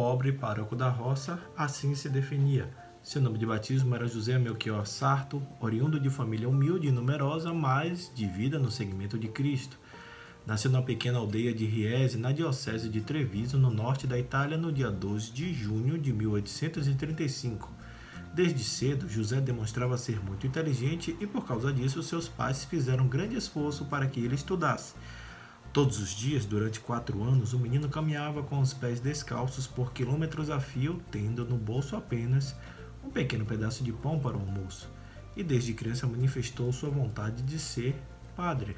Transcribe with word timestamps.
pobre, 0.00 0.32
pároco 0.32 0.74
da 0.74 0.88
roça, 0.88 1.38
assim 1.54 1.94
se 1.94 2.08
definia. 2.08 2.70
Seu 3.02 3.20
nome 3.20 3.36
de 3.36 3.44
batismo 3.44 3.94
era 3.94 4.08
José 4.08 4.38
Melchior 4.38 4.86
Sarto, 4.86 5.42
oriundo 5.60 6.00
de 6.00 6.08
família 6.08 6.48
humilde 6.48 6.88
e 6.88 6.90
numerosa, 6.90 7.52
mas 7.52 8.10
de 8.14 8.24
vida 8.24 8.58
no 8.58 8.70
segmento 8.70 9.18
de 9.18 9.28
Cristo. 9.28 9.78
Nasceu 10.46 10.70
na 10.70 10.80
pequena 10.80 11.18
aldeia 11.18 11.52
de 11.52 11.66
Riese, 11.66 12.16
na 12.16 12.32
diocese 12.32 12.88
de 12.88 13.02
Treviso, 13.02 13.58
no 13.58 13.70
norte 13.70 14.06
da 14.06 14.18
Itália, 14.18 14.56
no 14.56 14.72
dia 14.72 14.90
12 14.90 15.32
de 15.32 15.52
junho 15.52 15.98
de 15.98 16.14
1835. 16.14 17.70
Desde 18.32 18.64
cedo, 18.64 19.06
José 19.06 19.38
demonstrava 19.38 19.98
ser 19.98 20.18
muito 20.24 20.46
inteligente 20.46 21.14
e, 21.20 21.26
por 21.26 21.46
causa 21.46 21.70
disso, 21.70 22.02
seus 22.02 22.26
pais 22.26 22.64
fizeram 22.64 23.04
um 23.04 23.08
grande 23.08 23.36
esforço 23.36 23.84
para 23.84 24.06
que 24.06 24.18
ele 24.18 24.34
estudasse. 24.34 24.94
Todos 25.72 26.00
os 26.00 26.10
dias, 26.10 26.44
durante 26.44 26.80
quatro 26.80 27.22
anos, 27.22 27.52
o 27.52 27.58
menino 27.58 27.88
caminhava 27.88 28.42
com 28.42 28.58
os 28.58 28.74
pés 28.74 28.98
descalços 28.98 29.68
por 29.68 29.92
quilômetros 29.92 30.50
a 30.50 30.58
fio, 30.58 31.00
tendo 31.12 31.44
no 31.44 31.56
bolso 31.56 31.94
apenas 31.94 32.56
um 33.04 33.08
pequeno 33.08 33.46
pedaço 33.46 33.84
de 33.84 33.92
pão 33.92 34.18
para 34.18 34.36
o 34.36 34.40
almoço. 34.40 34.90
E 35.36 35.44
desde 35.44 35.72
criança 35.72 36.08
manifestou 36.08 36.72
sua 36.72 36.90
vontade 36.90 37.40
de 37.44 37.56
ser 37.56 37.94
padre. 38.34 38.76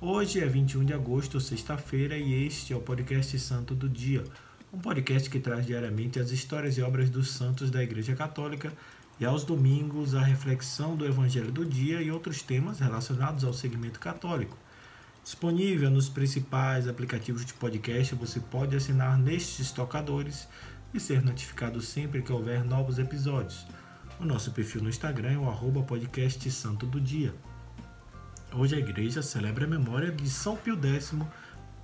Hoje 0.00 0.40
é 0.40 0.46
21 0.46 0.84
de 0.84 0.92
agosto, 0.92 1.40
sexta-feira, 1.40 2.18
e 2.18 2.44
este 2.44 2.72
é 2.72 2.76
o 2.76 2.80
podcast 2.80 3.38
Santo 3.38 3.72
do 3.72 3.88
Dia, 3.88 4.24
um 4.72 4.80
podcast 4.80 5.30
que 5.30 5.38
traz 5.38 5.64
diariamente 5.64 6.18
as 6.18 6.32
histórias 6.32 6.76
e 6.76 6.82
obras 6.82 7.08
dos 7.08 7.30
santos 7.30 7.70
da 7.70 7.80
Igreja 7.80 8.16
Católica 8.16 8.72
e 9.20 9.24
aos 9.24 9.44
domingos 9.44 10.16
a 10.16 10.20
reflexão 10.20 10.96
do 10.96 11.06
Evangelho 11.06 11.52
do 11.52 11.64
dia 11.64 12.02
e 12.02 12.10
outros 12.10 12.42
temas 12.42 12.80
relacionados 12.80 13.44
ao 13.44 13.52
segmento 13.52 14.00
católico. 14.00 14.58
Disponível 15.24 15.90
nos 15.90 16.06
principais 16.06 16.86
aplicativos 16.86 17.46
de 17.46 17.54
podcast, 17.54 18.14
você 18.14 18.38
pode 18.38 18.76
assinar 18.76 19.18
nestes 19.18 19.72
tocadores 19.72 20.46
e 20.92 21.00
ser 21.00 21.22
notificado 21.22 21.80
sempre 21.80 22.20
que 22.20 22.30
houver 22.30 22.62
novos 22.62 22.98
episódios. 22.98 23.66
O 24.20 24.24
nosso 24.26 24.50
perfil 24.50 24.82
no 24.82 24.90
Instagram 24.90 25.32
é 25.32 25.38
o 25.38 25.48
arroba 25.48 25.82
podcast 25.82 26.50
Santo 26.50 26.84
do 26.84 27.00
Dia. 27.00 27.34
Hoje 28.52 28.76
a 28.76 28.78
igreja 28.78 29.22
celebra 29.22 29.64
a 29.64 29.68
memória 29.68 30.12
de 30.12 30.28
São 30.28 30.56
Pio 30.56 30.76
X, 30.76 31.14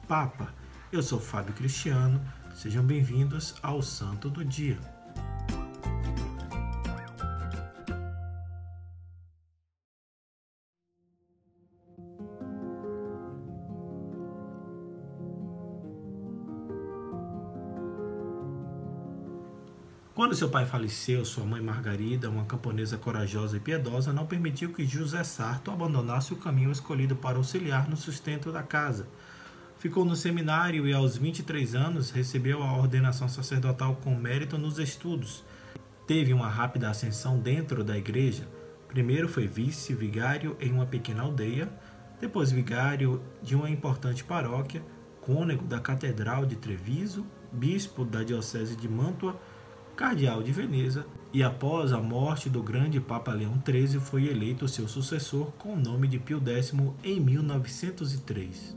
Papa. 0.07 0.53
Eu 0.93 1.03
sou 1.03 1.19
Fábio 1.19 1.55
Cristiano, 1.55 2.21
sejam 2.55 2.85
bem-vindos 2.85 3.55
ao 3.63 3.81
Santo 3.81 4.29
do 4.29 4.45
Dia. 4.45 4.79
Quando 20.13 20.35
seu 20.35 20.49
pai 20.49 20.67
faleceu, 20.67 21.25
sua 21.25 21.45
mãe 21.45 21.63
Margarida, 21.63 22.29
uma 22.29 22.45
camponesa 22.45 22.99
corajosa 22.99 23.57
e 23.57 23.61
piedosa, 23.61 24.13
não 24.13 24.27
permitiu 24.27 24.73
que 24.73 24.85
José 24.85 25.23
Sarto 25.23 25.71
abandonasse 25.71 26.33
o 26.33 26.37
caminho 26.37 26.73
escolhido 26.73 27.15
para 27.15 27.39
auxiliar 27.39 27.89
no 27.89 27.97
sustento 27.97 28.51
da 28.51 28.61
casa. 28.61 29.07
Ficou 29.79 30.05
no 30.05 30.17
seminário 30.17 30.87
e, 30.87 30.93
aos 30.93 31.17
23 31.17 31.77
anos, 31.77 32.11
recebeu 32.11 32.61
a 32.61 32.77
ordenação 32.77 33.29
sacerdotal 33.29 33.95
com 34.03 34.13
mérito 34.17 34.59
nos 34.59 34.81
estudos. 34.81 35.45
Teve 36.09 36.35
uma 36.35 36.49
rápida 36.49 36.91
ascensão 36.91 37.39
dentro 37.39 37.85
da 37.85 37.97
igreja. 37.97 38.49
Primeiro 38.89 39.29
foi 39.29 39.47
vice-vigário 39.47 40.57
em 40.61 40.73
uma 40.73 40.87
pequena 40.87 41.23
aldeia, 41.23 41.73
depois 42.21 42.51
vigário 42.51 43.23
de 43.41 43.55
uma 43.55 43.71
importante 43.71 44.25
paróquia, 44.25 44.83
cônego 45.21 45.65
da 45.65 45.79
Catedral 45.79 46.45
de 46.45 46.57
Treviso, 46.57 47.25
bispo 47.53 48.05
da 48.05 48.25
Diocese 48.25 48.75
de 48.75 48.89
Mantua 48.89 49.41
cardeal 50.01 50.43
de 50.43 50.51
Veneza, 50.51 51.05
e 51.31 51.43
após 51.43 51.93
a 51.93 52.01
morte 52.01 52.49
do 52.49 52.63
grande 52.63 52.99
Papa 52.99 53.35
Leão 53.35 53.63
XIII 53.63 54.01
foi 54.01 54.29
eleito 54.29 54.67
seu 54.67 54.89
sucessor 54.89 55.53
com 55.59 55.75
o 55.75 55.79
nome 55.79 56.09
de 56.09 56.19
Pio 56.19 56.41
X 56.43 56.73
em 57.05 57.21
1903. 57.21 58.75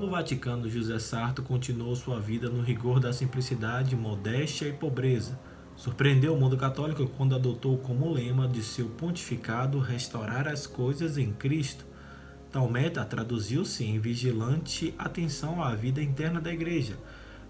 No 0.00 0.10
Vaticano, 0.10 0.68
José 0.68 0.98
Sarto 0.98 1.44
continuou 1.44 1.94
sua 1.94 2.18
vida 2.18 2.50
no 2.50 2.60
rigor 2.60 2.98
da 2.98 3.12
simplicidade, 3.12 3.94
modéstia 3.94 4.66
e 4.66 4.72
pobreza 4.72 5.38
Surpreendeu 5.80 6.34
o 6.34 6.38
mundo 6.38 6.58
católico 6.58 7.06
quando 7.16 7.34
adotou 7.34 7.78
como 7.78 8.12
lema 8.12 8.46
de 8.46 8.62
seu 8.62 8.86
pontificado 8.86 9.78
restaurar 9.78 10.46
as 10.46 10.66
coisas 10.66 11.16
em 11.16 11.32
Cristo. 11.32 11.86
Tal 12.52 12.68
meta 12.68 13.02
traduziu-se 13.02 13.82
em 13.82 13.98
vigilante 13.98 14.94
atenção 14.98 15.64
à 15.64 15.74
vida 15.74 16.02
interna 16.02 16.38
da 16.38 16.52
igreja. 16.52 16.98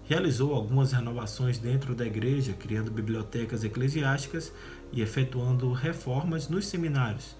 Realizou 0.05 0.53
algumas 0.53 0.93
renovações 0.93 1.57
dentro 1.57 1.93
da 1.93 2.05
igreja, 2.05 2.53
criando 2.53 2.89
bibliotecas 2.89 3.65
eclesiásticas 3.65 4.53
e 4.93 5.01
efetuando 5.01 5.73
reformas 5.73 6.47
nos 6.47 6.67
seminários. 6.67 7.35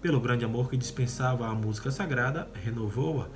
Pelo 0.00 0.18
grande 0.18 0.44
amor 0.44 0.68
que 0.68 0.76
dispensava 0.76 1.46
à 1.46 1.54
música 1.54 1.92
sagrada, 1.92 2.50
renovou-a. 2.52 3.28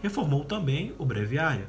Reformou 0.00 0.46
também 0.46 0.94
o 0.98 1.04
breviário 1.04 1.68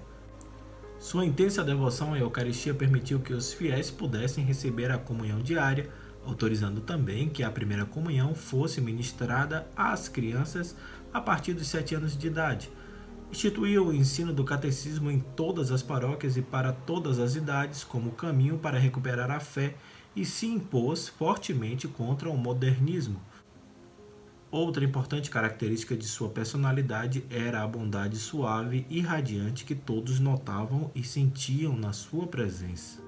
sua 1.03 1.25
intensa 1.25 1.65
devoção 1.65 2.13
à 2.13 2.19
Eucaristia 2.19 2.73
permitiu 2.73 3.19
que 3.19 3.33
os 3.33 3.51
fiéis 3.51 3.91
pudessem 3.91 4.41
receber 4.41 4.89
a 4.89 4.97
comunhão 4.97 5.41
diária, 5.41 5.89
autorizando 6.25 6.79
também 6.79 7.27
que 7.27 7.43
a 7.43 7.51
primeira 7.51 7.83
comunhão 7.83 8.33
fosse 8.33 8.79
ministrada 8.79 9.67
às 9.75 10.07
crianças 10.07 10.77
a 11.13 11.19
partir 11.19 11.55
dos 11.55 11.67
sete 11.67 11.93
anos 11.93 12.17
de 12.17 12.27
idade. 12.27 12.71
Instituiu 13.29 13.87
o 13.87 13.93
ensino 13.93 14.31
do 14.31 14.45
catecismo 14.45 15.11
em 15.11 15.19
todas 15.19 15.73
as 15.73 15.83
paróquias 15.83 16.37
e 16.37 16.41
para 16.41 16.71
todas 16.71 17.19
as 17.19 17.35
idades 17.35 17.83
como 17.83 18.13
caminho 18.13 18.57
para 18.57 18.79
recuperar 18.79 19.29
a 19.29 19.41
fé 19.41 19.75
e 20.15 20.23
se 20.23 20.45
impôs 20.45 21.09
fortemente 21.09 21.85
contra 21.85 22.29
o 22.29 22.37
modernismo 22.37 23.19
Outra 24.53 24.85
importante 24.85 25.31
característica 25.31 25.97
de 25.97 26.05
sua 26.05 26.29
personalidade 26.29 27.25
era 27.27 27.63
a 27.63 27.67
bondade 27.67 28.17
suave 28.17 28.85
e 28.87 29.01
radiante 29.01 29.65
que 29.65 29.73
todos 29.73 30.19
notavam 30.19 30.91
e 30.93 31.03
sentiam 31.03 31.75
na 31.75 31.91
sua 31.91 32.27
presença. 32.27 33.01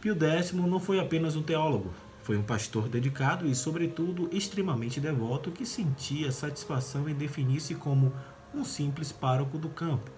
Pio 0.00 0.16
X 0.16 0.52
não 0.52 0.78
foi 0.78 1.00
apenas 1.00 1.34
um 1.34 1.42
teólogo, 1.42 1.92
foi 2.22 2.38
um 2.38 2.42
pastor 2.42 2.88
dedicado 2.88 3.48
e, 3.48 3.54
sobretudo, 3.54 4.28
extremamente 4.30 5.00
devoto 5.00 5.50
que 5.50 5.66
sentia 5.66 6.30
satisfação 6.30 7.08
em 7.08 7.14
definir-se 7.14 7.74
como 7.74 8.12
um 8.54 8.64
simples 8.64 9.10
pároco 9.10 9.58
do 9.58 9.68
campo. 9.68 10.10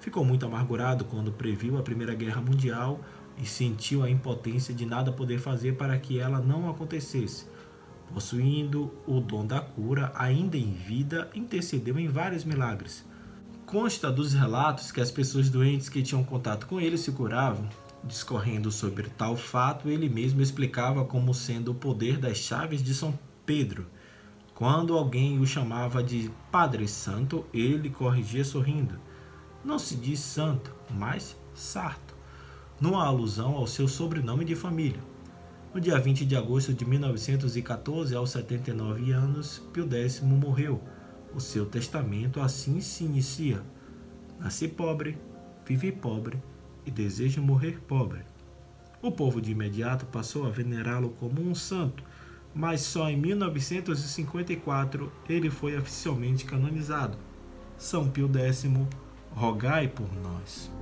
Ficou 0.00 0.24
muito 0.24 0.44
amargurado 0.44 1.04
quando 1.04 1.32
previu 1.32 1.78
a 1.78 1.82
Primeira 1.82 2.14
Guerra 2.14 2.40
Mundial 2.40 3.00
e 3.38 3.46
sentiu 3.46 4.02
a 4.02 4.10
impotência 4.10 4.74
de 4.74 4.86
nada 4.86 5.12
poder 5.12 5.38
fazer 5.38 5.76
para 5.76 5.96
que 5.98 6.18
ela 6.18 6.40
não 6.40 6.68
acontecesse. 6.68 7.46
Possuindo 8.12 8.92
o 9.06 9.20
dom 9.20 9.44
da 9.44 9.60
cura, 9.60 10.12
ainda 10.14 10.56
em 10.56 10.72
vida, 10.72 11.28
intercedeu 11.34 11.98
em 11.98 12.08
vários 12.08 12.44
milagres. 12.44 13.04
Consta 13.66 14.12
dos 14.12 14.32
relatos 14.32 14.92
que 14.92 15.00
as 15.00 15.10
pessoas 15.10 15.50
doentes 15.50 15.88
que 15.88 16.02
tinham 16.02 16.22
contato 16.22 16.66
com 16.66 16.80
ele 16.80 16.96
se 16.96 17.10
curavam. 17.10 17.68
Discorrendo 18.04 18.70
sobre 18.70 19.08
tal 19.08 19.36
fato, 19.36 19.88
ele 19.88 20.08
mesmo 20.08 20.40
explicava 20.40 21.04
como 21.04 21.34
sendo 21.34 21.72
o 21.72 21.74
poder 21.74 22.16
das 22.18 22.38
chaves 22.38 22.82
de 22.82 22.94
São 22.94 23.18
Pedro. 23.44 23.86
Quando 24.56 24.96
alguém 24.96 25.38
o 25.38 25.46
chamava 25.46 26.02
de 26.02 26.30
Padre 26.50 26.88
Santo, 26.88 27.44
ele 27.52 27.90
corrigia 27.90 28.42
sorrindo. 28.42 28.98
Não 29.62 29.78
se 29.78 29.94
diz 29.94 30.18
santo, 30.18 30.74
mas 30.88 31.36
sarto, 31.54 32.14
numa 32.80 33.04
alusão 33.04 33.54
ao 33.54 33.66
seu 33.66 33.86
sobrenome 33.86 34.46
de 34.46 34.56
família. 34.56 34.98
No 35.74 35.78
dia 35.78 36.00
20 36.00 36.24
de 36.24 36.34
agosto 36.34 36.72
de 36.72 36.86
1914, 36.86 38.16
aos 38.16 38.30
79 38.30 39.12
anos, 39.12 39.62
Pio 39.74 39.86
X 39.92 40.22
morreu. 40.22 40.82
O 41.34 41.40
seu 41.40 41.66
testamento 41.66 42.40
assim 42.40 42.80
se 42.80 43.04
inicia: 43.04 43.62
Nasci 44.40 44.68
pobre, 44.68 45.18
vivi 45.66 45.92
pobre 45.92 46.42
e 46.86 46.90
desejo 46.90 47.42
morrer 47.42 47.78
pobre. 47.86 48.20
O 49.02 49.12
povo 49.12 49.38
de 49.38 49.52
imediato 49.52 50.06
passou 50.06 50.46
a 50.46 50.50
venerá-lo 50.50 51.10
como 51.10 51.42
um 51.42 51.54
santo 51.54 52.02
mas 52.56 52.80
só 52.80 53.10
em 53.10 53.18
1954 53.18 55.12
ele 55.28 55.50
foi 55.50 55.76
oficialmente 55.76 56.46
canonizado. 56.46 57.18
São 57.76 58.08
Pio 58.08 58.30
X, 58.34 58.64
rogai 59.30 59.86
por 59.88 60.08
nós. 60.22 60.72